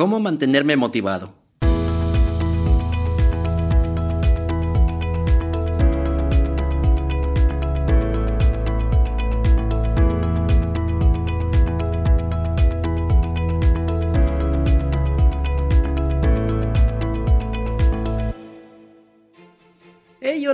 ¿Cómo 0.00 0.18
mantenerme 0.18 0.76
motivado? 0.76 1.40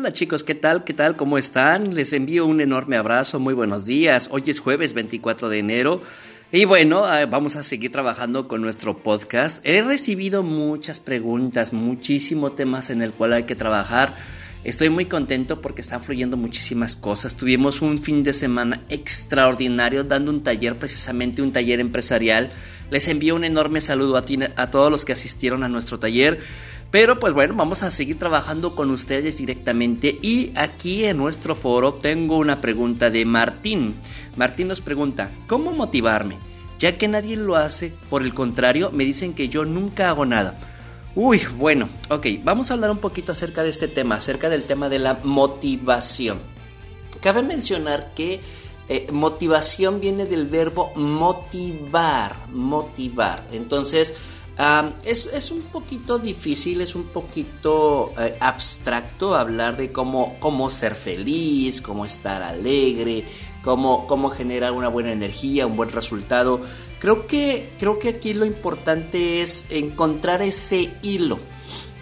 Hola 0.06 0.12
chicos, 0.12 0.44
¿qué 0.44 0.54
tal? 0.54 0.84
¿Qué 0.84 0.92
tal? 0.92 1.16
¿Cómo 1.16 1.36
están? 1.36 1.94
Les 1.94 2.12
envío 2.12 2.46
un 2.46 2.60
enorme 2.60 2.96
abrazo, 2.96 3.40
muy 3.40 3.54
buenos 3.54 3.86
días. 3.86 4.28
Hoy 4.30 4.44
es 4.46 4.60
jueves 4.60 4.92
24 4.92 5.48
de 5.48 5.58
enero. 5.58 6.00
Y 6.52 6.64
bueno, 6.64 7.04
ah, 7.04 7.26
vamos 7.26 7.56
a 7.56 7.64
seguir 7.64 7.90
trabajando 7.90 8.46
con 8.46 8.62
nuestro 8.62 8.96
podcast. 8.98 9.58
He 9.66 9.82
recibido 9.82 10.44
muchas 10.44 11.00
preguntas, 11.00 11.72
muchísimos 11.72 12.54
temas 12.54 12.88
en 12.90 13.02
el 13.02 13.10
cual 13.10 13.32
hay 13.32 13.42
que 13.42 13.56
trabajar. 13.56 14.14
Estoy 14.62 14.88
muy 14.88 15.06
contento 15.06 15.60
porque 15.60 15.80
están 15.80 16.04
fluyendo 16.04 16.36
muchísimas 16.36 16.94
cosas. 16.94 17.34
Tuvimos 17.34 17.82
un 17.82 18.00
fin 18.00 18.22
de 18.22 18.32
semana 18.32 18.80
extraordinario 18.90 20.04
dando 20.04 20.30
un 20.30 20.44
taller, 20.44 20.76
precisamente 20.76 21.42
un 21.42 21.50
taller 21.50 21.80
empresarial. 21.80 22.52
Les 22.90 23.08
envío 23.08 23.34
un 23.34 23.42
enorme 23.42 23.80
saludo 23.80 24.16
a 24.16 24.70
todos 24.70 24.90
los 24.92 25.04
que 25.04 25.14
asistieron 25.14 25.64
a 25.64 25.68
nuestro 25.68 25.98
taller. 25.98 26.38
Pero 26.90 27.18
pues 27.18 27.34
bueno, 27.34 27.54
vamos 27.54 27.82
a 27.82 27.90
seguir 27.90 28.18
trabajando 28.18 28.74
con 28.74 28.90
ustedes 28.90 29.38
directamente. 29.38 30.18
Y 30.22 30.52
aquí 30.54 31.04
en 31.04 31.18
nuestro 31.18 31.54
foro 31.54 31.94
tengo 31.94 32.38
una 32.38 32.60
pregunta 32.60 33.10
de 33.10 33.24
Martín. 33.24 33.96
Martín 34.36 34.68
nos 34.68 34.80
pregunta, 34.80 35.30
¿cómo 35.46 35.72
motivarme? 35.72 36.38
Ya 36.78 36.98
que 36.98 37.08
nadie 37.08 37.36
lo 37.36 37.56
hace, 37.56 37.92
por 38.10 38.22
el 38.22 38.34
contrario, 38.34 38.90
me 38.92 39.04
dicen 39.04 39.34
que 39.34 39.48
yo 39.48 39.64
nunca 39.64 40.10
hago 40.10 40.26
nada. 40.26 40.58
Uy, 41.14 41.40
bueno, 41.56 41.88
ok, 42.10 42.26
vamos 42.44 42.70
a 42.70 42.74
hablar 42.74 42.90
un 42.90 42.98
poquito 42.98 43.32
acerca 43.32 43.62
de 43.62 43.70
este 43.70 43.88
tema, 43.88 44.16
acerca 44.16 44.50
del 44.50 44.64
tema 44.64 44.90
de 44.90 44.98
la 44.98 45.20
motivación. 45.24 46.38
Cabe 47.22 47.42
mencionar 47.42 48.12
que 48.14 48.40
eh, 48.88 49.06
motivación 49.10 50.00
viene 50.00 50.26
del 50.26 50.46
verbo 50.46 50.92
motivar, 50.94 52.36
motivar. 52.50 53.46
Entonces, 53.50 54.14
es, 55.04 55.50
un 55.50 55.62
poquito 55.62 56.18
difícil, 56.18 56.80
es 56.80 56.94
un 56.94 57.04
poquito 57.04 58.12
eh, 58.18 58.36
abstracto 58.40 59.34
hablar 59.34 59.76
de 59.76 59.92
cómo, 59.92 60.36
cómo 60.40 60.70
ser 60.70 60.94
feliz, 60.94 61.82
cómo 61.82 62.06
estar 62.06 62.42
alegre, 62.42 63.24
cómo, 63.62 64.06
cómo 64.06 64.30
generar 64.30 64.72
una 64.72 64.88
buena 64.88 65.12
energía, 65.12 65.66
un 65.66 65.76
buen 65.76 65.90
resultado. 65.90 66.60
Creo 66.98 67.26
que, 67.26 67.74
creo 67.78 67.98
que 67.98 68.08
aquí 68.08 68.32
lo 68.32 68.46
importante 68.46 69.42
es 69.42 69.66
encontrar 69.70 70.40
ese 70.40 70.94
hilo. 71.02 71.38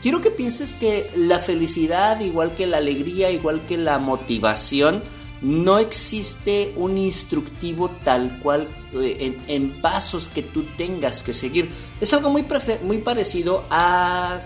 Quiero 0.01 0.21
que 0.21 0.31
pienses 0.31 0.75
que 0.75 1.11
la 1.17 1.39
felicidad, 1.39 2.21
igual 2.21 2.55
que 2.55 2.67
la 2.67 2.77
alegría, 2.77 3.31
igual 3.31 3.63
que 3.67 3.79
la 3.79 3.99
motivación, 3.99 5.03
no 5.45 5.78
existe 5.78 6.73
un 6.77 6.97
instructivo 6.97 7.91
tal 8.03 8.41
cual 8.41 8.67
eh, 8.95 9.37
en, 9.47 9.81
pasos 9.83 10.31
que 10.31 10.42
tú 10.42 10.64
tengas 10.77 11.23
que 11.23 11.34
seguir. 11.34 11.69
Es 12.01 12.14
algo 12.14 12.31
muy, 12.31 12.45
muy 12.83 12.98
parecido 12.98 13.64
a 13.70 14.41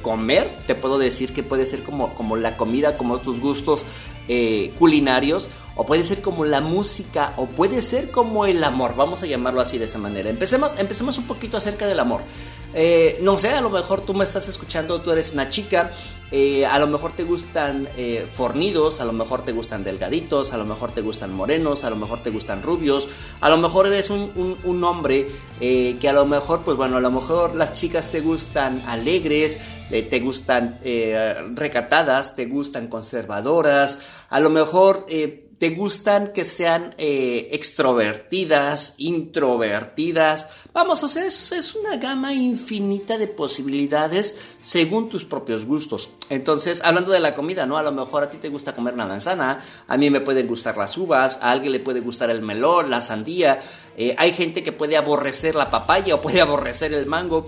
comer. 0.00 0.48
Te 0.66 0.74
puedo 0.74 0.98
decir 0.98 1.34
que 1.34 1.42
puede 1.42 1.66
ser 1.66 1.82
como, 1.82 2.14
como 2.14 2.36
la 2.36 2.56
comida, 2.56 2.96
como 2.96 3.18
tus 3.18 3.38
gustos 3.38 3.84
eh, 4.28 4.72
culinarios 4.78 5.48
o 5.80 5.86
puede 5.86 6.04
ser 6.04 6.20
como 6.20 6.44
la 6.44 6.60
música, 6.60 7.32
o 7.38 7.46
puede 7.46 7.80
ser 7.80 8.10
como 8.10 8.44
el 8.44 8.62
amor, 8.62 8.96
vamos 8.96 9.22
a 9.22 9.26
llamarlo 9.26 9.62
así 9.62 9.78
de 9.78 9.86
esa 9.86 9.96
manera. 9.96 10.28
Empecemos, 10.28 10.78
empecemos 10.78 11.16
un 11.16 11.24
poquito 11.24 11.56
acerca 11.56 11.86
del 11.86 11.98
amor. 11.98 12.20
Eh, 12.74 13.18
no 13.22 13.38
sé, 13.38 13.48
a 13.48 13.62
lo 13.62 13.70
mejor 13.70 14.02
tú 14.02 14.12
me 14.12 14.24
estás 14.24 14.46
escuchando, 14.46 15.00
tú 15.00 15.10
eres 15.10 15.32
una 15.32 15.48
chica, 15.48 15.90
eh, 16.30 16.66
a 16.66 16.78
lo 16.78 16.86
mejor 16.86 17.12
te 17.12 17.24
gustan 17.24 17.88
eh, 17.96 18.26
fornidos, 18.30 19.00
a 19.00 19.06
lo 19.06 19.14
mejor 19.14 19.40
te 19.42 19.52
gustan 19.52 19.82
delgaditos, 19.82 20.52
a 20.52 20.58
lo 20.58 20.66
mejor 20.66 20.92
te 20.92 21.00
gustan 21.00 21.32
morenos, 21.32 21.82
a 21.82 21.88
lo 21.88 21.96
mejor 21.96 22.22
te 22.22 22.28
gustan 22.28 22.62
rubios, 22.62 23.08
a 23.40 23.48
lo 23.48 23.56
mejor 23.56 23.86
eres 23.86 24.10
un, 24.10 24.58
un 24.62 24.84
hombre 24.84 25.28
que 25.58 26.08
a 26.10 26.12
lo 26.12 26.26
mejor, 26.26 26.62
pues 26.62 26.76
bueno, 26.76 26.98
a 26.98 27.00
lo 27.00 27.10
mejor 27.10 27.54
las 27.56 27.72
chicas 27.72 28.10
te 28.10 28.20
gustan 28.20 28.82
alegres, 28.86 29.56
te 29.88 30.20
gustan 30.20 30.78
recatadas, 31.54 32.34
te 32.34 32.44
gustan 32.44 32.88
conservadoras, 32.88 33.98
a 34.28 34.40
lo 34.40 34.50
mejor 34.50 35.06
te 35.60 35.68
gustan 35.68 36.28
que 36.28 36.46
sean 36.46 36.94
eh, 36.96 37.48
extrovertidas, 37.52 38.94
introvertidas. 38.96 40.48
Vamos, 40.72 41.02
o 41.02 41.08
sea, 41.08 41.26
es, 41.26 41.52
es, 41.52 41.74
una 41.74 41.98
gama 41.98 42.32
infinita 42.32 43.18
de 43.18 43.26
posibilidades 43.26 44.36
según 44.60 45.10
tus 45.10 45.26
propios 45.26 45.66
gustos. 45.66 46.08
Entonces, 46.30 46.80
hablando 46.82 47.10
de 47.10 47.20
la 47.20 47.34
comida, 47.34 47.66
¿no? 47.66 47.76
A 47.76 47.82
lo 47.82 47.92
mejor 47.92 48.22
a 48.22 48.30
ti 48.30 48.38
te 48.38 48.48
gusta 48.48 48.74
comer 48.74 48.94
una 48.94 49.04
manzana, 49.04 49.62
a 49.86 49.98
mí 49.98 50.08
me 50.08 50.22
pueden 50.22 50.46
gustar 50.46 50.78
las 50.78 50.96
uvas, 50.96 51.38
a 51.42 51.50
alguien 51.50 51.72
le 51.72 51.80
puede 51.80 52.00
gustar 52.00 52.30
el 52.30 52.40
melón, 52.40 52.88
la 52.88 53.02
sandía. 53.02 53.60
Eh, 53.98 54.14
hay 54.16 54.32
gente 54.32 54.62
que 54.62 54.72
puede 54.72 54.96
aborrecer 54.96 55.56
la 55.56 55.68
papaya 55.68 56.14
o 56.14 56.22
puede 56.22 56.40
aborrecer 56.40 56.94
el 56.94 57.04
mango. 57.04 57.44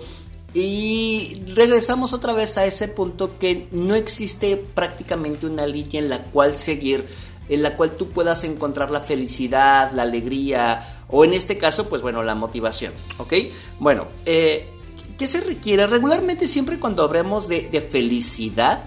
Y 0.53 1.41
regresamos 1.55 2.13
otra 2.13 2.31
vez 2.33 2.59
a 2.59 2.65
ese 2.67 2.87
punto 2.87 3.39
que 3.39 3.67
no 3.71 3.95
existe 3.95 4.57
prácticamente 4.57 5.47
una 5.47 5.65
línea 5.65 5.99
en 5.99 6.09
la 6.09 6.25
cual 6.25 6.59
seguir 6.59 7.07
en 7.49 7.61
la 7.61 7.75
cual 7.75 7.91
tú 7.91 8.09
puedas 8.09 8.43
encontrar 8.43 8.91
la 8.91 9.01
felicidad, 9.01 9.91
la 9.91 10.03
alegría 10.03 11.03
o 11.09 11.25
en 11.25 11.33
este 11.33 11.57
caso, 11.57 11.89
pues 11.89 12.01
bueno, 12.01 12.23
la 12.23 12.35
motivación, 12.35 12.93
¿ok? 13.17 13.33
Bueno, 13.79 14.07
eh, 14.25 14.69
¿qué 15.17 15.27
se 15.27 15.41
requiere? 15.41 15.85
Regularmente 15.87 16.47
siempre 16.47 16.79
cuando 16.79 17.03
hablamos 17.03 17.47
de, 17.47 17.87
felicidad, 17.87 18.85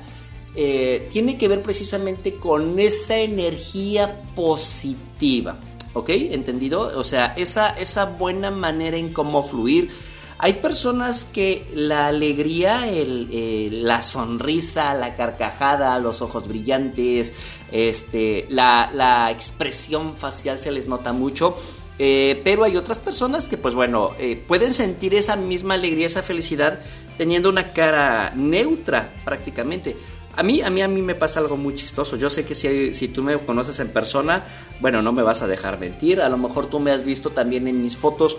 eh, 0.54 1.06
tiene 1.10 1.38
que 1.38 1.48
ver 1.48 1.62
precisamente 1.62 2.34
con 2.34 2.78
esa 2.80 3.18
energía 3.18 4.22
positiva, 4.34 5.56
¿ok? 5.92 6.08
¿Entendido? 6.08 6.98
O 6.98 7.04
sea, 7.04 7.34
esa, 7.36 7.68
esa 7.70 8.06
buena 8.06 8.50
manera 8.50 8.96
en 8.96 9.12
cómo 9.12 9.42
fluir 9.42 9.90
hay 10.38 10.54
personas 10.54 11.24
que 11.24 11.66
la 11.74 12.08
alegría, 12.08 12.88
el, 12.88 13.84
la 13.84 14.02
sonrisa, 14.02 14.94
la 14.94 15.14
carcajada, 15.14 15.98
los 15.98 16.20
ojos 16.20 16.46
brillantes, 16.46 17.32
este, 17.72 18.46
la, 18.50 19.30
expresión 19.30 20.14
facial 20.14 20.58
se 20.58 20.70
les 20.70 20.88
nota 20.88 21.12
mucho. 21.12 21.54
Eh, 21.98 22.42
pero 22.44 22.64
hay 22.64 22.76
otras 22.76 22.98
personas 22.98 23.48
que, 23.48 23.56
pues 23.56 23.74
bueno, 23.74 24.10
eh, 24.18 24.36
pueden 24.36 24.74
sentir 24.74 25.14
esa 25.14 25.36
misma 25.36 25.74
alegría, 25.74 26.04
esa 26.04 26.22
felicidad, 26.22 26.80
teniendo 27.16 27.48
una 27.48 27.72
cara 27.72 28.34
neutra 28.36 29.14
prácticamente. 29.24 29.96
A 30.36 30.42
mí, 30.42 30.60
a 30.60 30.68
mí, 30.68 30.82
a 30.82 30.88
mí 30.88 31.00
me 31.00 31.14
pasa 31.14 31.40
algo 31.40 31.56
muy 31.56 31.74
chistoso. 31.74 32.16
Yo 32.16 32.28
sé 32.28 32.44
que 32.44 32.54
si, 32.54 32.92
si 32.92 33.08
tú 33.08 33.22
me 33.22 33.38
conoces 33.38 33.80
en 33.80 33.88
persona, 33.88 34.44
bueno, 34.80 35.00
no 35.00 35.12
me 35.12 35.22
vas 35.22 35.40
a 35.40 35.46
dejar 35.46 35.80
mentir. 35.80 36.20
A 36.20 36.28
lo 36.28 36.36
mejor 36.36 36.66
tú 36.66 36.78
me 36.78 36.90
has 36.90 37.02
visto 37.02 37.30
también 37.30 37.66
en 37.66 37.80
mis 37.80 37.96
fotos 37.96 38.36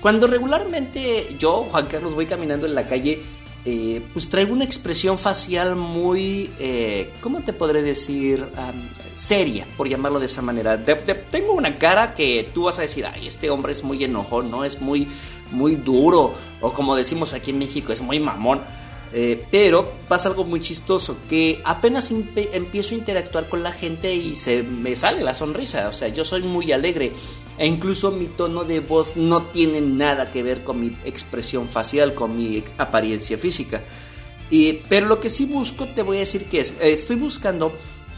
cuando 0.00 0.26
regularmente 0.26 1.34
yo, 1.38 1.66
Juan 1.70 1.86
Carlos, 1.86 2.14
voy 2.14 2.26
caminando 2.26 2.66
en 2.66 2.74
la 2.74 2.86
calle, 2.86 3.22
eh, 3.64 4.00
pues 4.12 4.28
traigo 4.28 4.52
una 4.52 4.64
expresión 4.64 5.18
facial 5.18 5.76
muy, 5.76 6.50
eh, 6.58 7.12
¿cómo 7.20 7.40
te 7.40 7.52
podré 7.52 7.82
decir? 7.82 8.46
seria, 9.14 9.66
por 9.76 9.88
llamarlo 9.88 10.20
de 10.20 10.26
esa 10.26 10.42
manera. 10.42 10.82
tengo 11.30 11.52
una 11.52 11.74
cara 11.74 12.14
que 12.14 12.48
tú 12.54 12.64
vas 12.64 12.78
a 12.78 12.82
decir, 12.82 13.04
ay, 13.04 13.26
este 13.26 13.50
hombre 13.50 13.72
es 13.72 13.82
muy 13.82 14.02
enojón, 14.04 14.50
¿no? 14.50 14.64
Es 14.64 14.80
muy, 14.80 15.08
muy 15.50 15.74
duro, 15.74 16.34
o 16.60 16.72
como 16.72 16.94
decimos 16.94 17.34
aquí 17.34 17.50
en 17.50 17.58
México, 17.58 17.92
es 17.92 18.00
muy 18.00 18.20
mamón. 18.20 18.62
Eh, 19.12 19.46
pero 19.50 19.92
pasa 20.06 20.28
algo 20.28 20.44
muy 20.44 20.60
chistoso, 20.60 21.18
que 21.28 21.60
apenas 21.64 22.10
empiezo 22.10 22.94
a 22.94 22.98
interactuar 22.98 23.48
con 23.48 23.62
la 23.62 23.72
gente 23.72 24.14
y 24.14 24.34
se 24.34 24.62
me 24.62 24.94
sale 24.96 25.22
la 25.22 25.34
sonrisa, 25.34 25.88
o 25.88 25.92
sea, 25.92 26.08
yo 26.08 26.24
soy 26.24 26.42
muy 26.42 26.72
alegre 26.72 27.12
e 27.58 27.66
incluso 27.66 28.12
mi 28.12 28.26
tono 28.26 28.64
de 28.64 28.80
voz 28.80 29.16
no 29.16 29.42
tiene 29.42 29.80
nada 29.80 30.30
que 30.30 30.42
ver 30.42 30.62
con 30.62 30.80
mi 30.80 30.96
expresión 31.04 31.68
facial, 31.68 32.14
con 32.14 32.36
mi 32.36 32.62
apariencia 32.78 33.36
física. 33.36 33.82
Y, 34.48 34.74
pero 34.88 35.06
lo 35.06 35.20
que 35.20 35.28
sí 35.28 35.44
busco, 35.44 35.88
te 35.88 36.02
voy 36.02 36.18
a 36.18 36.20
decir 36.20 36.46
que 36.46 36.60
es, 36.60 36.72
estoy 36.80 37.16
buscando 37.16 37.72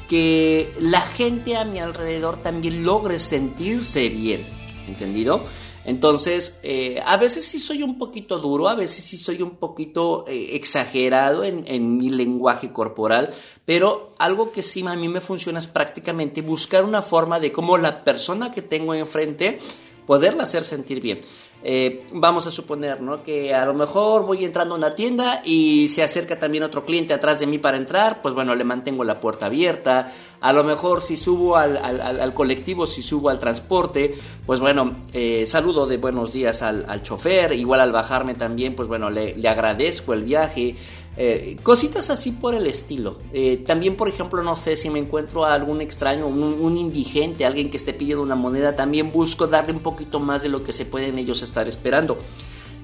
que 0.09 0.73
la 0.79 1.01
gente 1.01 1.57
a 1.57 1.65
mi 1.65 1.79
alrededor 1.79 2.37
también 2.37 2.85
logre 2.85 3.19
sentirse 3.19 4.09
bien, 4.11 4.43
¿entendido? 4.87 5.43
Entonces, 5.85 6.61
eh, 6.63 7.03
a 7.07 7.17
veces 7.17 7.47
sí 7.47 7.59
soy 7.59 7.83
un 7.83 7.99
poquito 7.99 8.39
duro, 8.39 8.69
a 8.69 8.75
veces 8.75 9.03
sí 9.03 9.17
soy 9.17 9.41
un 9.41 9.57
poquito 9.57 10.25
eh, 10.29 10.51
exagerado 10.53 11.43
en, 11.43 11.97
mi 11.97 12.11
lenguaje 12.11 12.73
corporal, 12.73 13.33
pero 13.65 14.15
algo 14.19 14.53
que 14.53 14.63
sí 14.63 14.85
a 14.87 14.97
mí 14.97 15.09
me 15.09 15.21
funciona 15.21 15.59
es 15.59 15.67
prácticamente 15.67 16.43
buscar 16.43 16.85
una 16.85 17.03
forma 17.03 17.41
de 17.41 17.51
cómo 17.51 17.79
la 17.79 18.05
persona 18.05 18.51
que 18.51 18.63
tengo 18.63 18.95
enfrente 18.95 19.59
poderla 20.07 20.43
hacer 20.43 20.65
sentir 20.65 21.01
bien. 21.01 21.21
Eh, 21.63 22.07
vamos 22.15 22.47
a 22.47 22.51
suponer, 22.51 23.03
¿no? 23.03 23.23
Que 23.23 23.55
a 23.55 23.67
lo 23.67 23.75
mejor 23.75 24.25
voy 24.25 24.45
entrando 24.45 24.75
a 24.75 24.79
una 24.79 24.95
tienda 24.95 25.43
y 25.45 25.89
se 25.89 26.03
acerca 26.03 26.39
también 26.39 26.65
otro 26.65 26.87
cliente 26.87 27.13
atrás 27.13 27.39
de 27.39 27.47
mí 27.47 27.59
para 27.59 27.77
entrar, 27.77 28.23
pues 28.23 28.35
bueno, 28.35 28.55
le 28.55 28.65
mantengo 28.65 29.05
la 29.05 29.21
puerta 29.21 29.47
abierta. 29.47 30.11
A 30.41 30.53
lo 30.55 30.65
mejor 30.65 31.03
si 31.03 31.19
subo 31.19 31.57
al, 31.57 32.33
colectivo, 32.35 32.87
si 32.87 33.03
subo 33.03 33.29
al 33.29 33.39
transporte, 33.39 34.15
pues 34.47 34.61
bueno, 34.61 35.05
eh, 35.13 35.45
saludo 35.47 35.87
de 35.87 35.99
buenos 35.99 36.33
días 36.33 36.63
al, 36.63 37.03
chofer. 37.03 37.53
Igual 37.53 37.81
al 37.81 37.93
bajarme 37.93 38.35
también, 38.35 38.75
pues 38.75 38.89
bueno, 38.89 39.11
le, 39.11 39.37
le 39.37 39.49
agradezco 39.49 40.15
el 40.15 40.25
viaje. 40.25 40.77
Eh, 41.23 41.59
cositas 41.63 42.09
así 42.09 42.33
por 42.33 42.55
el 42.55 42.67
estilo. 42.67 43.19
Eh, 43.35 43.59
también, 43.59 43.95
por 43.95 44.09
ejemplo, 44.09 44.43
no 44.43 44.57
sé 44.57 44.75
si 44.75 44.89
me 44.89 44.99
encuentro 44.99 45.45
a 45.45 45.53
algún 45.53 45.83
extraño, 45.83 46.27
un, 46.27 46.79
indigente, 46.79 47.45
alguien 47.45 47.71
que 47.71 47.77
esté 47.77 47.93
pidiendo 47.93 48.23
una 48.23 48.37
moneda, 48.37 48.75
también 48.75 49.13
busco 49.13 49.47
darle 49.47 49.75
un 49.75 49.81
poquito 49.81 50.19
más 50.19 50.43
de 50.43 50.49
lo 50.49 50.65
que 50.65 50.73
se 50.73 50.87
pueden 50.87 51.19
ellos 51.19 51.43
estar 51.43 51.69
esperando. 51.69 52.17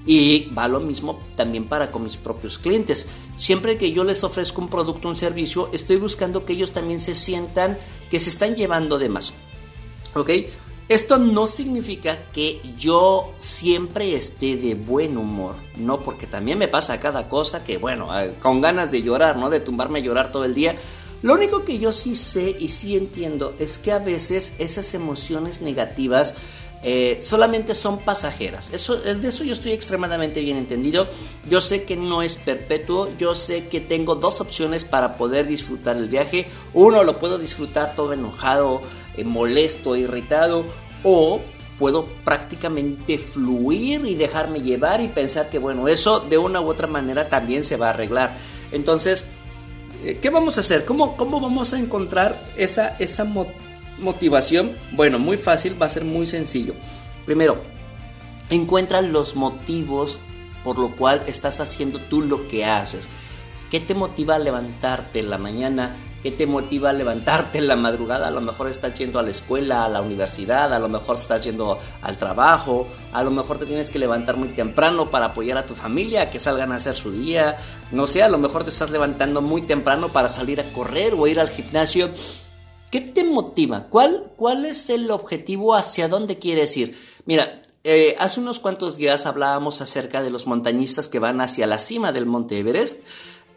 Y 0.05 0.51
va 0.53 0.67
lo 0.67 0.79
mismo 0.79 1.19
también 1.35 1.67
para 1.67 1.89
con 1.89 2.03
mis 2.03 2.15
propios 2.15 2.59
clientes. 2.59 3.07
Siempre 3.33 3.75
que 3.75 3.91
yo 3.91 4.03
les 4.03 4.23
ofrezco 4.23 4.61
un 4.61 4.69
producto, 4.69 5.07
un 5.07 5.15
servicio, 5.15 5.71
estoy 5.73 5.95
buscando 5.95 6.45
que 6.45 6.53
ellos 6.53 6.73
también 6.73 6.99
se 6.99 7.15
sientan 7.15 7.79
que 8.11 8.19
se 8.19 8.29
están 8.29 8.53
llevando 8.53 8.99
de 8.99 9.09
más. 9.09 9.33
¿Ok? 10.13 10.29
Esto 10.89 11.17
no 11.17 11.47
significa 11.47 12.17
que 12.31 12.61
yo 12.77 13.33
siempre 13.37 14.15
esté 14.15 14.55
de 14.55 14.75
buen 14.75 15.17
humor, 15.17 15.55
no, 15.75 16.01
porque 16.01 16.27
también 16.27 16.57
me 16.57 16.69
pasa 16.69 16.99
cada 17.01 17.27
cosa 17.27 17.63
que, 17.65 17.77
bueno, 17.77 18.07
eh, 18.17 18.33
con 18.41 18.61
ganas 18.61 18.89
de 18.89 19.01
llorar, 19.01 19.35
¿no? 19.35 19.49
De 19.49 19.59
tumbarme 19.59 19.99
a 19.99 20.01
llorar 20.01 20.31
todo 20.31 20.45
el 20.45 20.53
día. 20.53 20.75
Lo 21.23 21.33
único 21.33 21.65
que 21.65 21.79
yo 21.79 21.91
sí 21.91 22.15
sé 22.15 22.55
y 22.57 22.69
sí 22.69 22.95
entiendo 22.95 23.53
es 23.59 23.77
que 23.77 23.91
a 23.91 23.99
veces 23.99 24.53
esas 24.59 24.93
emociones 24.93 25.61
negativas 25.61 26.35
eh, 26.83 27.17
solamente 27.21 27.73
son 27.73 27.99
pasajeras. 27.99 28.71
Eso, 28.71 28.97
de 28.97 29.27
eso 29.27 29.43
yo 29.43 29.53
estoy 29.53 29.71
extremadamente 29.71 30.41
bien 30.41 30.57
entendido. 30.57 31.07
Yo 31.49 31.59
sé 31.59 31.83
que 31.83 31.95
no 31.95 32.21
es 32.21 32.37
perpetuo. 32.37 33.09
Yo 33.17 33.35
sé 33.35 33.67
que 33.67 33.81
tengo 33.81 34.15
dos 34.15 34.41
opciones 34.41 34.85
para 34.85 35.13
poder 35.13 35.47
disfrutar 35.47 35.97
el 35.97 36.07
viaje. 36.07 36.47
Uno 36.73 37.03
lo 37.03 37.17
puedo 37.17 37.39
disfrutar 37.39 37.95
todo 37.95 38.13
enojado, 38.13 38.81
eh, 39.17 39.23
molesto, 39.23 39.95
irritado, 39.95 40.65
o 41.03 41.41
puedo 41.77 42.05
prácticamente 42.23 43.17
fluir 43.17 44.05
y 44.05 44.15
dejarme 44.15 44.61
llevar 44.61 45.01
y 45.01 45.09
pensar 45.09 45.49
que 45.49 45.59
bueno, 45.59 45.87
eso 45.87 46.19
de 46.19 46.37
una 46.37 46.61
u 46.61 46.67
otra 46.67 46.87
manera 46.87 47.29
también 47.29 47.63
se 47.63 47.77
va 47.77 47.87
a 47.87 47.89
arreglar. 47.91 48.37
Entonces, 48.71 49.25
eh, 50.03 50.19
¿qué 50.21 50.29
vamos 50.29 50.57
a 50.57 50.61
hacer? 50.61 50.85
¿Cómo, 50.85 51.17
cómo 51.17 51.39
vamos 51.39 51.73
a 51.73 51.79
encontrar 51.79 52.41
esa, 52.55 52.95
esa 52.99 53.25
motivación? 53.99 54.75
Bueno, 54.93 55.19
muy 55.19 55.37
fácil, 55.37 55.79
va 55.79 55.85
a 55.85 55.89
ser 55.89 56.05
muy 56.05 56.25
sencillo. 56.25 56.73
Primero, 57.25 57.61
encuentra 58.49 59.01
los 59.01 59.35
motivos 59.35 60.19
por 60.63 60.79
lo 60.79 60.95
cual 60.97 61.23
estás 61.27 61.61
haciendo 61.61 61.99
tú 61.99 62.21
lo 62.21 62.47
que 62.49 62.65
haces. 62.65 63.07
¿Qué 63.71 63.79
te 63.79 63.95
motiva 63.95 64.35
a 64.35 64.39
levantarte 64.39 65.19
en 65.19 65.29
la 65.29 65.37
mañana? 65.37 65.95
¿Qué 66.21 66.31
te 66.31 66.47
motiva 66.47 66.89
a 66.89 66.93
levantarte 66.93 67.59
en 67.59 67.67
la 67.67 67.75
madrugada? 67.75 68.27
A 68.27 68.31
lo 68.31 68.41
mejor 68.41 68.67
estás 68.67 68.93
yendo 68.95 69.19
a 69.19 69.23
la 69.23 69.29
escuela, 69.29 69.85
a 69.85 69.89
la 69.89 70.01
universidad, 70.01 70.73
a 70.73 70.79
lo 70.79 70.89
mejor 70.89 71.15
estás 71.15 71.43
yendo 71.43 71.77
al 72.01 72.17
trabajo, 72.17 72.87
a 73.13 73.23
lo 73.23 73.29
mejor 73.29 73.59
te 73.59 73.67
tienes 73.67 73.91
que 73.91 73.99
levantar 73.99 74.35
muy 74.35 74.49
temprano 74.49 75.11
para 75.11 75.27
apoyar 75.27 75.59
a 75.59 75.65
tu 75.65 75.75
familia, 75.75 76.31
que 76.31 76.39
salgan 76.39 76.71
a 76.71 76.75
hacer 76.75 76.95
su 76.95 77.11
día. 77.11 77.57
No 77.91 78.07
sé, 78.07 78.23
a 78.23 78.29
lo 78.29 78.39
mejor 78.39 78.63
te 78.63 78.71
estás 78.71 78.89
levantando 78.89 79.41
muy 79.41 79.61
temprano 79.61 80.09
para 80.09 80.27
salir 80.27 80.59
a 80.59 80.71
correr 80.73 81.13
o 81.13 81.27
ir 81.27 81.39
al 81.39 81.49
gimnasio. 81.49 82.09
¿Qué 82.89 83.01
te 83.01 83.23
motiva? 83.23 83.87
¿Cuál, 83.89 84.31
cuál 84.35 84.65
es 84.65 84.89
el 84.89 85.11
objetivo? 85.11 85.75
¿Hacia 85.75 86.07
dónde 86.07 86.39
quieres 86.39 86.75
ir? 86.77 86.97
Mira, 87.25 87.61
eh, 87.83 88.15
hace 88.19 88.39
unos 88.39 88.59
cuantos 88.59 88.97
días 88.97 89.25
hablábamos 89.25 89.81
acerca 89.81 90.21
de 90.21 90.29
los 90.29 90.47
montañistas 90.47 91.09
que 91.09 91.19
van 91.19 91.41
hacia 91.41 91.67
la 91.67 91.77
cima 91.77 92.11
del 92.11 92.25
Monte 92.25 92.59
Everest. 92.59 93.05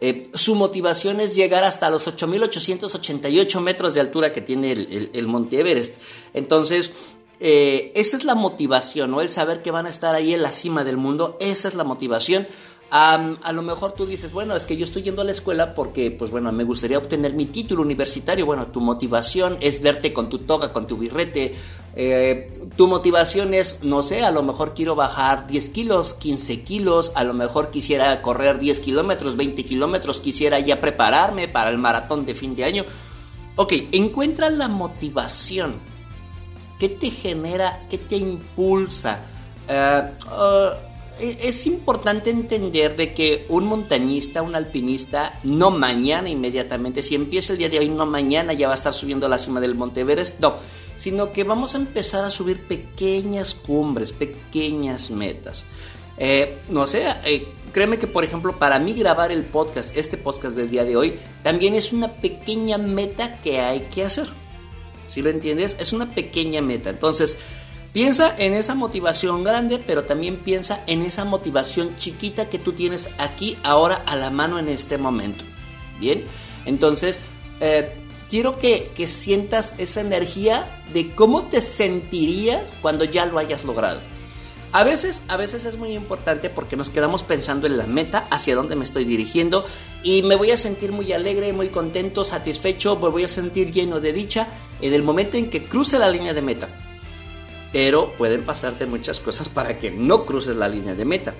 Eh, 0.03 0.29
su 0.33 0.55
motivación 0.55 1.21
es 1.21 1.35
llegar 1.35 1.63
hasta 1.63 1.91
los 1.91 2.07
8.888 2.07 3.61
metros 3.61 3.93
de 3.93 4.01
altura 4.01 4.33
que 4.33 4.41
tiene 4.41 4.71
el, 4.71 5.27
Monte 5.27 5.59
Everest. 5.59 5.97
Entonces, 6.33 6.91
eh, 7.39 7.91
esa 7.95 8.17
es 8.17 8.23
la 8.23 8.33
motivación, 8.33 9.11
¿no? 9.11 9.21
El 9.21 9.31
saber 9.31 9.61
que 9.61 9.69
van 9.69 9.85
a 9.85 9.89
estar 9.89 10.15
ahí 10.15 10.33
en 10.33 10.41
la 10.41 10.51
cima 10.51 10.83
del 10.83 10.97
mundo, 10.97 11.37
esa 11.39 11.67
es 11.67 11.75
la 11.75 11.83
motivación 11.83 12.47
a 12.91 13.51
lo 13.53 13.61
mejor 13.61 13.93
tú 13.93 14.05
dices, 14.05 14.33
bueno, 14.33 14.53
es 14.53 14.65
que 14.65 14.75
yo 14.75 14.83
estoy 14.83 15.01
yendo 15.03 15.21
a 15.21 15.25
la 15.25 15.31
escuela 15.31 15.73
porque, 15.73 16.11
pues 16.11 16.29
bueno, 16.29 16.51
me 16.51 16.65
gustaría 16.65 16.97
obtener 16.97 17.33
mi 17.33 17.45
título 17.45 17.81
universitario. 17.83 18.45
Bueno, 18.45 18.67
tu 18.67 18.81
motivación 18.81 19.57
es 19.61 19.81
verte 19.81 20.11
con 20.11 20.27
tu 20.27 20.39
toga, 20.39 20.73
con 20.73 20.87
tu 20.87 20.97
birrete. 20.97 21.53
Eh, 21.95 22.51
tu 22.75 22.87
motivación 22.87 23.53
es, 23.53 23.83
no 23.83 24.03
sé, 24.03 24.23
a 24.25 24.31
lo 24.31 24.43
mejor 24.43 24.73
quiero 24.73 24.95
bajar 24.95 25.47
10 25.47 25.69
kilos, 25.69 26.13
15 26.15 26.63
kilos, 26.63 27.13
a 27.15 27.23
lo 27.23 27.33
mejor 27.33 27.71
quisiera 27.71 28.21
correr 28.21 28.59
10 28.59 28.81
kilómetros, 28.81 29.37
20 29.37 29.63
kilómetros, 29.63 30.19
quisiera 30.19 30.59
ya 30.59 30.81
prepararme 30.81 31.47
para 31.47 31.69
el 31.69 31.77
maratón 31.77 32.25
de 32.25 32.33
fin 32.33 32.55
de 32.55 32.65
año. 32.65 32.85
Ok, 33.55 33.73
encuentra 33.93 34.49
la 34.49 34.67
motivación. 34.67 35.75
¿Qué 36.77 36.89
te 36.89 37.09
genera? 37.09 37.85
¿Qué 37.89 37.97
te 37.97 38.17
impulsa? 38.17 39.19
Uh, 39.69 39.71
e, 39.71 40.90
es 41.21 41.67
importante 41.67 42.29
entender 42.29 42.95
de 42.95 43.13
que 43.13 43.45
un 43.49 43.65
montañista, 43.65 44.41
un 44.41 44.55
alpinista, 44.55 45.39
no 45.43 45.69
mañana 45.69 46.29
inmediatamente, 46.29 47.03
si 47.03 47.15
empieza 47.15 47.53
el 47.53 47.59
día 47.59 47.69
de 47.69 47.79
hoy, 47.79 47.89
no 47.89 48.05
mañana 48.05 48.53
ya 48.53 48.67
va 48.67 48.73
a 48.73 48.75
estar 48.75 48.93
subiendo 48.93 49.27
a 49.27 49.29
la 49.29 49.37
cima 49.37 49.61
del 49.61 49.75
Monte 49.75 50.01
Everest, 50.01 50.39
no, 50.39 50.55
sino 50.95 51.31
que 51.31 51.43
vamos 51.43 51.75
a 51.75 51.77
empezar 51.77 52.25
a 52.25 52.31
subir 52.31 52.67
pequeñas 52.67 53.53
cumbres, 53.53 54.11
pequeñas 54.11 55.11
metas. 55.11 55.65
Eh, 56.17 56.59
no 56.69 56.87
sé, 56.87 57.05
eh, 57.25 57.47
créeme 57.71 57.99
que 57.99 58.07
por 58.07 58.23
ejemplo 58.23 58.57
para 58.57 58.79
mí 58.79 58.93
grabar 58.93 59.31
el 59.31 59.45
podcast, 59.45 59.95
este 59.95 60.17
podcast 60.17 60.55
del 60.55 60.69
día 60.69 60.83
de 60.83 60.95
hoy, 60.95 61.15
también 61.43 61.75
es 61.75 61.93
una 61.93 62.13
pequeña 62.15 62.77
meta 62.77 63.39
que 63.41 63.59
hay 63.59 63.81
que 63.93 64.03
hacer. 64.03 64.27
¿Sí 65.07 65.21
lo 65.21 65.29
entiendes? 65.29 65.75
Es 65.79 65.93
una 65.93 66.09
pequeña 66.09 66.61
meta. 66.61 66.89
Entonces, 66.89 67.37
Piensa 67.93 68.33
en 68.37 68.53
esa 68.53 68.73
motivación 68.73 69.43
grande, 69.43 69.77
pero 69.85 70.05
también 70.05 70.37
piensa 70.37 70.81
en 70.87 71.01
esa 71.01 71.25
motivación 71.25 71.97
chiquita 71.97 72.49
que 72.49 72.57
tú 72.57 72.71
tienes 72.71 73.09
aquí, 73.17 73.57
ahora, 73.63 74.01
a 74.05 74.15
la 74.15 74.29
mano 74.29 74.59
en 74.59 74.69
este 74.69 74.97
momento. 74.97 75.43
Bien, 75.99 76.23
entonces, 76.65 77.19
eh, 77.59 77.93
quiero 78.29 78.57
que, 78.57 78.91
que 78.95 79.07
sientas 79.07 79.75
esa 79.77 79.99
energía 79.99 80.81
de 80.93 81.13
cómo 81.13 81.43
te 81.49 81.59
sentirías 81.59 82.73
cuando 82.81 83.03
ya 83.03 83.25
lo 83.25 83.37
hayas 83.37 83.65
logrado. 83.65 83.99
A 84.71 84.85
veces, 84.85 85.21
a 85.27 85.35
veces 85.35 85.65
es 85.65 85.75
muy 85.75 85.93
importante 85.93 86.49
porque 86.49 86.77
nos 86.77 86.89
quedamos 86.89 87.23
pensando 87.23 87.67
en 87.67 87.75
la 87.75 87.87
meta, 87.87 88.25
hacia 88.29 88.55
dónde 88.55 88.77
me 88.77 88.85
estoy 88.85 89.03
dirigiendo 89.03 89.65
y 90.01 90.23
me 90.23 90.37
voy 90.37 90.51
a 90.51 90.57
sentir 90.57 90.93
muy 90.93 91.11
alegre, 91.11 91.51
muy 91.51 91.67
contento, 91.67 92.23
satisfecho, 92.23 92.95
me 92.95 93.09
voy 93.09 93.25
a 93.25 93.27
sentir 93.27 93.73
lleno 93.73 93.99
de 93.99 94.13
dicha 94.13 94.47
en 94.79 94.93
el 94.93 95.03
momento 95.03 95.35
en 95.35 95.49
que 95.49 95.63
cruce 95.65 95.99
la 95.99 96.09
línea 96.09 96.33
de 96.33 96.41
meta 96.41 96.80
pero 97.71 98.15
pueden 98.17 98.43
pasarte 98.43 98.85
muchas 98.85 99.19
cosas 99.19 99.49
para 99.49 99.77
que 99.77 99.91
no 99.91 100.25
cruces 100.25 100.55
la 100.55 100.67
línea 100.67 100.95
de 100.95 101.05
meta. 101.05 101.33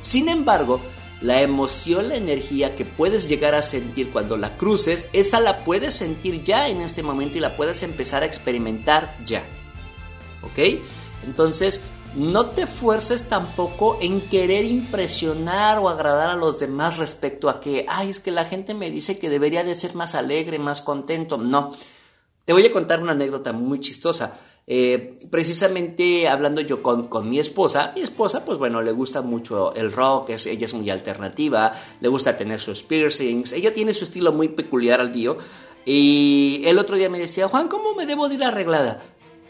Sin 0.00 0.28
embargo, 0.28 0.80
la 1.20 1.40
emoción, 1.40 2.08
la 2.08 2.16
energía 2.16 2.74
que 2.74 2.84
puedes 2.84 3.28
llegar 3.28 3.54
a 3.54 3.62
sentir 3.62 4.10
cuando 4.10 4.36
la 4.36 4.56
cruces, 4.56 5.08
esa 5.12 5.40
la 5.40 5.58
puedes 5.58 5.94
sentir 5.94 6.42
ya 6.42 6.68
en 6.68 6.82
este 6.82 7.02
momento 7.02 7.38
y 7.38 7.40
la 7.40 7.56
puedes 7.56 7.82
empezar 7.82 8.22
a 8.22 8.26
experimentar 8.26 9.16
ya. 9.24 9.42
¿Ok? 10.42 10.80
Entonces, 11.24 11.80
no 12.14 12.46
te 12.46 12.66
fuerces 12.66 13.28
tampoco 13.28 13.98
en 14.00 14.20
querer 14.20 14.64
impresionar 14.64 15.78
o 15.78 15.88
agradar 15.88 16.30
a 16.30 16.36
los 16.36 16.58
demás 16.58 16.98
respecto 16.98 17.48
a 17.50 17.60
que, 17.60 17.84
ay, 17.88 18.10
es 18.10 18.20
que 18.20 18.30
la 18.30 18.44
gente 18.44 18.74
me 18.74 18.90
dice 18.90 19.18
que 19.18 19.28
debería 19.28 19.64
de 19.64 19.74
ser 19.74 19.94
más 19.94 20.14
alegre, 20.14 20.58
más 20.58 20.80
contento. 20.80 21.36
No. 21.36 21.74
Te 22.44 22.52
voy 22.52 22.64
a 22.64 22.72
contar 22.72 23.02
una 23.02 23.12
anécdota 23.12 23.52
muy 23.52 23.80
chistosa. 23.80 24.34
Eh, 24.68 25.14
precisamente 25.30 26.26
hablando 26.26 26.60
yo 26.60 26.82
con, 26.82 27.08
mi 27.28 27.38
esposa, 27.38 27.92
mi 27.94 28.00
esposa 28.00 28.44
pues 28.44 28.58
bueno, 28.58 28.82
le 28.82 28.90
gusta 28.90 29.22
mucho 29.22 29.72
el 29.76 29.92
rock, 29.92 30.30
es, 30.30 30.46
ella 30.46 30.66
es 30.66 30.74
muy 30.74 30.90
alternativa, 30.90 31.72
le 32.00 32.08
gusta 32.08 32.36
tener 32.36 32.60
sus 32.60 32.82
piercings, 32.82 33.52
ella 33.52 33.72
tiene 33.72 33.94
su 33.94 34.02
estilo 34.02 34.32
muy 34.32 34.48
peculiar 34.48 35.00
al 35.00 35.14
mío 35.14 35.36
y 35.84 36.62
el 36.66 36.78
otro 36.78 36.96
día 36.96 37.08
me 37.08 37.20
decía, 37.20 37.46
Juan, 37.46 37.68
¿cómo 37.68 37.94
me 37.94 38.06
debo 38.06 38.28
de 38.28 38.34
ir 38.34 38.42
arreglada? 38.42 39.00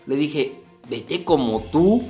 Le 0.04 0.16
dije, 0.16 0.60
vete 0.90 1.24
como 1.24 1.62
tú, 1.62 2.02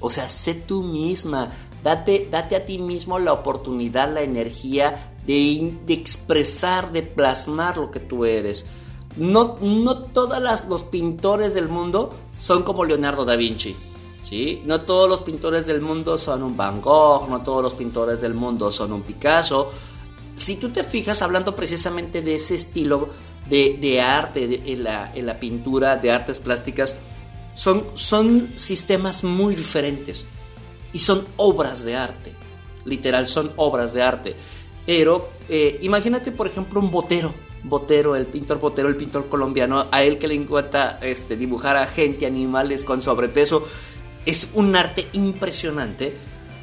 o 0.00 0.10
sea, 0.10 0.26
sé 0.28 0.54
tú 0.54 0.82
misma, 0.82 1.52
date, 1.84 2.26
date 2.32 2.56
a 2.56 2.66
ti 2.66 2.78
mismo 2.78 3.20
la 3.20 3.32
oportunidad, 3.32 4.12
la 4.12 4.22
energía 4.22 5.14
de 5.24 5.72
expresar, 5.86 6.90
de 6.90 7.02
plasmar 7.02 7.76
lo 7.76 7.92
que 7.92 8.00
tú 8.00 8.24
eres. 8.24 8.66
No, 9.16 9.58
no 9.60 9.98
todos 9.98 10.42
los 10.68 10.82
pintores 10.84 11.54
del 11.54 11.68
mundo 11.68 12.10
son 12.34 12.62
como 12.62 12.84
Leonardo 12.84 13.24
da 13.24 13.36
Vinci. 13.36 13.76
¿sí? 14.24 14.62
No 14.64 14.80
todos 14.80 15.08
los 15.08 15.22
pintores 15.22 15.66
del 15.66 15.80
mundo 15.80 16.18
son 16.18 16.42
un 16.42 16.56
Van 16.56 16.80
Gogh, 16.80 17.28
no 17.28 17.42
todos 17.42 17.62
los 17.62 17.74
pintores 17.74 18.20
del 18.20 18.34
mundo 18.34 18.72
son 18.72 18.92
un 18.92 19.02
Picasso. 19.02 19.70
Si 20.34 20.56
tú 20.56 20.70
te 20.70 20.82
fijas 20.82 21.22
hablando 21.22 21.54
precisamente 21.54 22.22
de 22.22 22.34
ese 22.34 22.56
estilo 22.56 23.08
de, 23.48 24.00
arte 24.00 24.62
en, 24.72 24.82
la, 24.82 25.38
pintura, 25.38 25.96
de 25.96 26.10
artes 26.10 26.40
plásticas, 26.40 26.96
son, 27.54 27.84
son 27.94 28.50
sistemas 28.56 29.22
muy 29.22 29.54
diferentes. 29.54 30.26
y 30.92 30.98
son 31.00 31.26
obras 31.36 31.84
de 31.84 31.96
arte. 31.96 32.32
Literal, 32.84 33.26
son 33.26 33.52
obras 33.56 33.94
de 33.94 34.02
arte. 34.02 34.36
Pero 34.86 35.30
eh, 35.48 35.78
imagínate, 35.82 36.30
por 36.30 36.46
ejemplo, 36.46 36.80
un 36.80 36.90
botero. 36.90 37.34
Botero, 37.64 38.14
el 38.14 38.26
pintor 38.26 38.60
Botero, 38.60 38.88
el 38.88 38.96
pintor 38.96 39.28
colombiano, 39.28 39.86
a 39.90 40.02
él 40.02 40.18
que 40.18 40.28
le 40.28 40.34
encanta 40.34 40.98
este, 41.00 41.36
dibujar 41.36 41.76
a 41.76 41.86
gente, 41.86 42.26
animales 42.26 42.84
con 42.84 43.00
sobrepeso. 43.00 43.66
Es 44.26 44.50
un 44.54 44.76
arte 44.76 45.08
impresionante, 45.12 46.14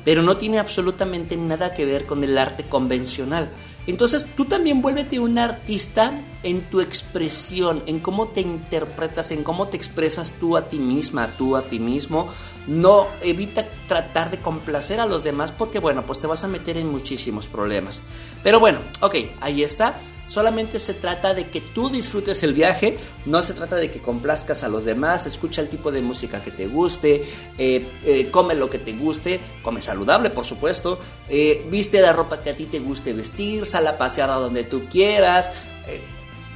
pero 0.06 0.22
no 0.22 0.38
tiene 0.38 0.60
absolutamente 0.60 1.36
nada 1.38 1.74
que 1.74 1.86
ver 1.86 2.06
con 2.06 2.24
el 2.24 2.38
arte 2.38 2.68
convencional. 2.70 3.52
Entonces 3.88 4.28
tú 4.36 4.46
también 4.46 4.82
vuélvete 4.82 5.20
un 5.20 5.40
artista 5.40 6.22
en 6.44 6.70
tu 6.70 6.82
expresión, 6.82 7.82
en 7.88 8.00
cómo 8.00 8.28
te 8.28 8.42
interpretas, 8.42 9.32
en 9.32 9.44
cómo 9.44 9.70
te 9.70 9.78
expresas 9.78 10.34
tú 10.40 10.56
a 10.56 10.70
ti 10.70 10.78
misma, 10.78 11.28
tú 11.36 11.56
a 11.56 11.64
ti 11.64 11.80
mismo. 11.80 12.28
No 12.68 13.08
evita 13.22 13.68
tratar 13.88 14.30
de 14.30 14.38
complacer 14.38 15.00
a 15.00 15.08
los 15.08 15.24
demás 15.24 15.52
porque 15.52 15.80
bueno, 15.80 16.04
pues 16.06 16.20
te 16.20 16.28
vas 16.28 16.44
a 16.44 16.48
meter 16.48 16.78
en 16.78 16.90
muchísimos 16.90 17.48
problemas. 17.48 18.04
Pero 18.44 18.60
bueno, 18.60 18.80
ok, 19.02 19.16
ahí 19.42 19.64
está. 19.64 19.96
Solamente 20.32 20.80
se 20.80 20.94
trata 20.94 21.34
de 21.34 21.50
que 21.50 21.60
tú 21.60 21.90
disfrutes 21.90 22.42
el 22.44 22.54
viaje, 22.54 22.98
no 23.26 23.42
se 23.42 23.54
trata 23.54 23.76
de 23.76 23.92
que 23.92 24.00
complazcas 24.00 24.64
a 24.64 24.70
los 24.70 24.86
demás, 24.86 25.26
escucha 25.26 25.60
el 25.60 25.68
tipo 25.68 25.92
de 25.92 26.02
música 26.02 26.42
que 26.42 26.52
te 26.52 26.68
guste, 26.68 27.22
eh, 27.58 27.86
eh, 28.06 28.30
come 28.32 28.56
lo 28.56 28.70
que 28.70 28.80
te 28.80 28.94
guste, 28.94 29.42
come 29.62 29.82
saludable 29.82 30.30
por 30.30 30.46
supuesto, 30.46 31.00
eh, 31.28 31.68
viste 31.70 32.00
la 32.00 32.14
ropa 32.14 32.40
que 32.42 32.52
a 32.52 32.56
ti 32.56 32.64
te 32.68 32.80
guste 32.80 33.12
vestir, 33.12 33.66
sal 33.66 33.86
a 33.88 33.98
pasear 33.98 34.30
a 34.30 34.36
donde 34.36 34.64
tú 34.64 34.84
quieras. 34.90 35.52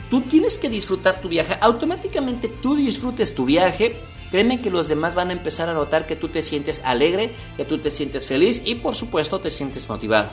tú 0.09 0.21
tienes 0.21 0.57
que 0.57 0.69
disfrutar 0.69 1.19
tu 1.19 1.27
viaje, 1.27 1.57
automáticamente 1.59 2.47
tú 2.47 2.77
disfrutes 2.77 3.35
tu 3.35 3.43
viaje. 3.43 3.99
Créeme 4.31 4.61
que 4.61 4.71
los 4.71 4.87
demás 4.87 5.15
van 5.15 5.31
a 5.31 5.33
empezar 5.33 5.67
a 5.67 5.73
notar 5.73 6.07
que 6.07 6.15
tú 6.15 6.29
te 6.29 6.41
sientes 6.41 6.81
alegre, 6.85 7.33
que 7.57 7.65
tú 7.65 7.79
te 7.79 7.91
sientes 7.91 8.25
feliz 8.25 8.61
y 8.63 8.75
por 8.75 8.95
supuesto 8.95 9.41
te 9.41 9.51
sientes 9.51 9.89
motivado. 9.89 10.29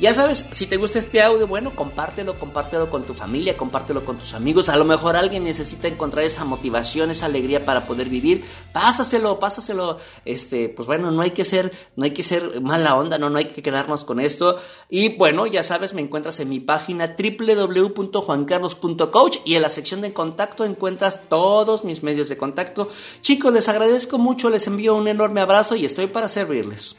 Ya 0.00 0.12
sabes, 0.12 0.44
si 0.50 0.66
te 0.66 0.76
gusta 0.76 0.98
este 0.98 1.22
audio, 1.22 1.46
bueno, 1.46 1.76
compártelo, 1.76 2.36
compártelo 2.38 2.90
con 2.90 3.04
tu 3.04 3.14
familia, 3.14 3.56
compártelo 3.56 4.04
con 4.04 4.18
tus 4.18 4.34
amigos. 4.34 4.68
A 4.68 4.74
lo 4.76 4.84
mejor 4.84 5.14
alguien 5.14 5.44
necesita 5.44 5.86
encontrar 5.86 6.24
esa 6.24 6.44
motivación, 6.44 7.12
esa 7.12 7.26
alegría 7.26 7.64
para 7.64 7.86
poder 7.86 8.08
vivir. 8.08 8.44
Pásaselo, 8.72 9.38
pásaselo. 9.38 9.98
Este, 10.24 10.68
pues 10.68 10.86
bueno, 10.86 11.12
no 11.12 11.22
hay 11.22 11.30
que 11.30 11.44
ser, 11.44 11.72
no 11.94 12.02
hay 12.04 12.10
que 12.10 12.24
ser 12.24 12.60
mala 12.60 12.96
onda, 12.96 13.18
no, 13.18 13.30
no 13.30 13.38
hay 13.38 13.44
que 13.46 13.62
quedarnos 13.62 14.04
con 14.04 14.18
esto. 14.18 14.58
Y 14.90 15.16
bueno, 15.16 15.46
ya 15.46 15.62
sabes, 15.62 15.94
me 15.94 16.02
encuentras 16.02 16.40
en 16.40 16.48
mi 16.48 16.58
página 16.58 17.14
www.juancarlos.coach 17.16 19.36
y 19.44 19.54
en 19.54 19.62
la 19.62 19.68
sección 19.68 20.00
de 20.00 20.12
contacto 20.12 20.64
encuentras 20.64 21.20
todos 21.28 21.84
mis 21.84 22.02
medios 22.02 22.28
de 22.28 22.36
contacto. 22.36 22.88
Chicos, 23.20 23.52
les 23.52 23.68
agradezco 23.68 24.18
mucho, 24.18 24.50
les 24.50 24.66
envío 24.66 24.96
un 24.96 25.06
enorme 25.06 25.40
abrazo 25.40 25.76
y 25.76 25.84
estoy 25.84 26.08
para 26.08 26.28
servirles. 26.28 26.96